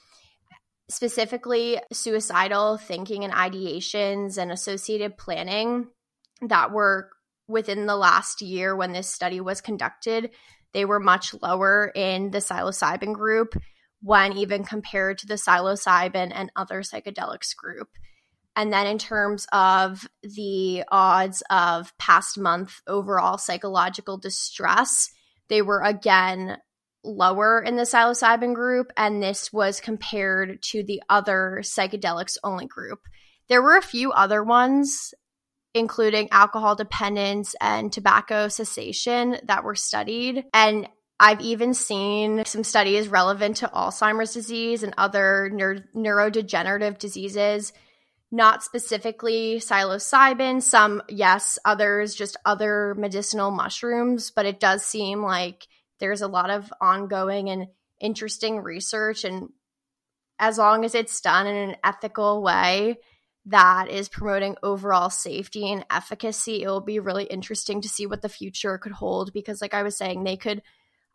Specifically, 0.90 1.80
suicidal 1.94 2.78
thinking 2.78 3.24
and 3.24 3.34
ideations 3.34 4.38
and 4.38 4.52
associated 4.52 5.18
planning 5.18 5.88
that 6.42 6.72
were 6.72 7.10
within 7.48 7.86
the 7.86 7.96
last 7.96 8.42
year 8.42 8.76
when 8.76 8.92
this 8.92 9.08
study 9.08 9.40
was 9.40 9.62
conducted, 9.62 10.32
they 10.74 10.86
were 10.86 11.00
much 11.00 11.34
lower 11.42 11.92
in 11.96 12.32
the 12.32 12.40
psilocybin 12.40 13.14
group 13.14 13.56
when 14.02 14.34
even 14.38 14.64
compared 14.64 15.18
to 15.20 15.28
the 15.28 15.36
psilocybin 15.36 16.32
and 16.34 16.52
other 16.56 16.82
psychedelics 16.82 17.56
group. 17.56 17.90
And 18.56 18.74
then 18.74 18.88
in 18.88 18.98
terms 18.98 19.48
of 19.54 20.08
the 20.24 20.84
odds 20.92 21.42
of 21.50 21.98
past 21.98 22.38
month 22.38 22.82
overall 22.88 23.38
psychological 23.38 24.18
distress, 24.18 25.10
they 25.48 25.62
were 25.62 25.82
again 25.82 26.58
lower 27.04 27.62
in 27.62 27.76
the 27.76 27.84
psilocybin 27.84 28.54
group. 28.54 28.92
And 28.98 29.22
this 29.22 29.54
was 29.54 29.80
compared 29.80 30.62
to 30.64 30.84
the 30.84 31.02
other 31.10 31.60
psychedelics 31.62 32.38
only 32.44 32.68
group. 32.68 33.00
There 33.48 33.62
were 33.62 33.78
a 33.78 33.82
few 33.82 34.12
other 34.12 34.44
ones, 34.44 35.14
including 35.74 36.28
alcohol 36.32 36.76
dependence 36.76 37.56
and 37.62 37.92
tobacco 37.92 38.48
cessation, 38.48 39.38
that 39.44 39.64
were 39.64 39.76
studied. 39.76 40.46
And 40.54 40.88
I've 41.20 41.42
even 41.42 41.74
seen 41.74 42.44
some 42.46 42.64
studies 42.64 43.08
relevant 43.08 43.58
to 43.58 43.68
Alzheimer's 43.68 44.34
disease 44.34 44.84
and 44.84 44.94
other 44.98 45.50
neur- 45.54 45.86
neurodegenerative 45.96 46.98
diseases 46.98 47.74
not 48.32 48.64
specifically 48.64 49.58
psilocybin, 49.58 50.62
some 50.62 51.04
yes, 51.10 51.60
others 51.66 52.16
just 52.16 52.38
other 52.46 52.96
medicinal 52.98 53.52
mushrooms, 53.52 54.32
but 54.32 54.46
it 54.46 54.60
does 54.60 54.86
seem 54.86 55.22
like 55.22 55.68
there's 56.00 56.22
a 56.22 56.28
lot 56.28 56.50
of 56.50 56.72
ongoing 56.80 57.50
and 57.50 57.68
interesting 58.00 58.60
research 58.60 59.26
and 59.26 59.50
as 60.40 60.58
long 60.58 60.86
as 60.86 60.96
it's 60.96 61.22
done 61.22 61.46
in 61.46 61.56
an 61.56 61.76
ethical 61.84 62.42
way 62.42 62.98
that 63.46 63.90
is 63.90 64.10
promoting 64.10 64.56
overall 64.62 65.10
safety 65.10 65.72
and 65.72 65.86
efficacy, 65.90 66.62
it 66.62 66.68
will 66.68 66.82
be 66.82 67.00
really 67.00 67.24
interesting 67.24 67.82
to 67.82 67.90
see 67.90 68.06
what 68.06 68.22
the 68.22 68.30
future 68.30 68.78
could 68.78 68.92
hold 68.92 69.34
because 69.34 69.62
like 69.62 69.74
I 69.74 69.84
was 69.84 69.98
saying, 69.98 70.24
they 70.24 70.38
could 70.38 70.62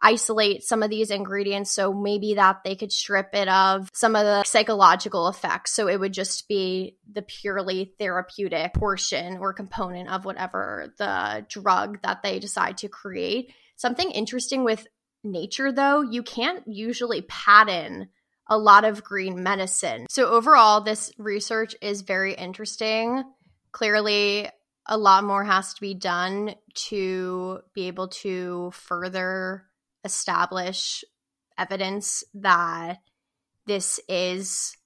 isolate 0.02 0.62
some 0.62 0.82
of 0.82 0.90
these 0.90 1.10
ingredients 1.10 1.70
so 1.70 1.92
maybe 1.92 2.34
that 2.34 2.62
they 2.64 2.76
could 2.76 2.92
strip 2.92 3.30
it 3.32 3.48
of 3.48 3.88
some 3.94 4.14
of 4.14 4.24
the 4.24 4.44
psychological 4.44 5.28
effects 5.28 5.72
so 5.72 5.88
it 5.88 5.98
would 5.98 6.12
just 6.12 6.48
be 6.48 6.96
the 7.10 7.22
purely 7.22 7.94
therapeutic 7.98 8.74
portion 8.74 9.38
or 9.38 9.54
component 9.54 10.10
of 10.10 10.24
whatever 10.24 10.92
the 10.98 11.46
drug 11.48 12.00
that 12.02 12.22
they 12.22 12.38
decide 12.38 12.76
to 12.76 12.88
create. 12.88 13.52
Something 13.76 14.10
interesting 14.10 14.64
with 14.64 14.86
nature 15.24 15.72
though 15.72 16.02
you 16.02 16.22
can't 16.22 16.62
usually 16.66 17.22
patent 17.22 18.08
a 18.48 18.58
lot 18.58 18.84
of 18.84 19.04
green 19.04 19.42
medicine 19.42 20.06
so 20.08 20.26
overall 20.26 20.80
this 20.80 21.12
research 21.18 21.74
is 21.80 22.02
very 22.02 22.34
interesting 22.34 23.22
clearly 23.72 24.48
a 24.86 24.96
lot 24.96 25.24
more 25.24 25.44
has 25.44 25.74
to 25.74 25.80
be 25.80 25.94
done 25.94 26.54
to 26.74 27.60
be 27.74 27.88
able 27.88 28.08
to 28.08 28.70
further 28.72 29.64
establish 30.04 31.04
evidence 31.58 32.22
that 32.34 32.98
this 33.66 33.98
is 34.08 34.76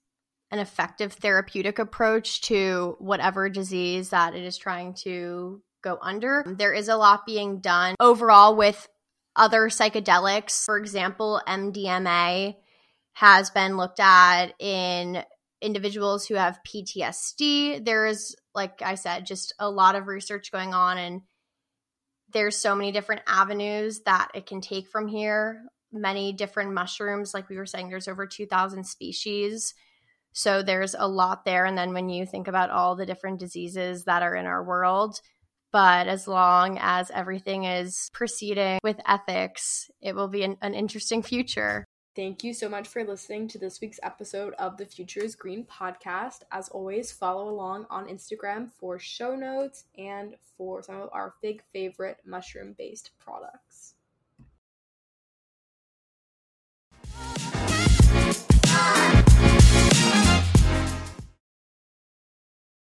an 0.50 0.58
effective 0.58 1.12
therapeutic 1.12 1.78
approach 1.78 2.40
to 2.40 2.96
whatever 2.98 3.48
disease 3.48 4.10
that 4.10 4.34
it 4.34 4.42
is 4.42 4.56
trying 4.56 4.94
to 4.94 5.62
go 5.82 5.98
under. 6.02 6.44
There 6.46 6.72
is 6.72 6.88
a 6.88 6.96
lot 6.96 7.24
being 7.26 7.60
done 7.60 7.94
overall 8.00 8.56
with 8.56 8.88
other 9.36 9.68
psychedelics. 9.68 10.64
For 10.64 10.76
example, 10.76 11.40
MDMA 11.46 12.56
has 13.12 13.50
been 13.50 13.76
looked 13.76 14.00
at 14.00 14.54
in 14.58 15.22
individuals 15.60 16.26
who 16.26 16.34
have 16.34 16.60
PTSD. 16.66 17.84
There 17.84 18.06
is, 18.06 18.34
like 18.54 18.82
I 18.82 18.94
said, 18.94 19.26
just 19.26 19.54
a 19.58 19.70
lot 19.70 19.94
of 19.94 20.06
research 20.06 20.50
going 20.52 20.72
on 20.72 20.98
and 20.98 21.22
there's 22.32 22.56
so 22.56 22.74
many 22.74 22.92
different 22.92 23.22
avenues 23.26 24.02
that 24.06 24.28
it 24.34 24.46
can 24.46 24.60
take 24.60 24.88
from 24.88 25.08
here. 25.08 25.62
Many 25.92 26.32
different 26.32 26.72
mushrooms 26.72 27.34
like 27.34 27.48
we 27.48 27.56
were 27.56 27.66
saying 27.66 27.88
there's 27.88 28.08
over 28.08 28.26
2000 28.26 28.84
species. 28.84 29.74
So 30.32 30.62
there's 30.62 30.94
a 30.96 31.08
lot 31.08 31.44
there. 31.44 31.64
And 31.64 31.76
then 31.76 31.92
when 31.92 32.08
you 32.08 32.24
think 32.24 32.46
about 32.46 32.70
all 32.70 32.94
the 32.94 33.04
different 33.04 33.40
diseases 33.40 34.04
that 34.04 34.22
are 34.22 34.36
in 34.36 34.46
our 34.46 34.64
world 34.64 35.20
but 35.72 36.08
as 36.08 36.26
long 36.26 36.78
as 36.80 37.10
everything 37.10 37.64
is 37.64 38.10
proceeding 38.12 38.78
with 38.82 39.00
ethics 39.06 39.90
it 40.00 40.14
will 40.14 40.28
be 40.28 40.42
an, 40.42 40.56
an 40.62 40.74
interesting 40.74 41.22
future 41.30 41.84
Thank 42.16 42.42
you 42.42 42.52
so 42.52 42.68
much 42.68 42.88
for 42.88 43.04
listening 43.04 43.46
to 43.48 43.58
this 43.58 43.80
week's 43.80 44.00
episode 44.02 44.54
of 44.54 44.76
the 44.76 44.84
Future 44.84 45.20
is 45.20 45.36
Green 45.36 45.64
podcast. 45.64 46.40
As 46.50 46.68
always, 46.68 47.12
follow 47.12 47.48
along 47.48 47.86
on 47.88 48.08
Instagram 48.08 48.68
for 48.72 48.98
show 48.98 49.36
notes 49.36 49.84
and 49.96 50.34
for 50.56 50.82
some 50.82 51.00
of 51.00 51.08
our 51.12 51.34
big 51.40 51.62
favorite 51.72 52.18
mushroom 52.26 52.74
based 52.76 53.10
products. 53.20 53.94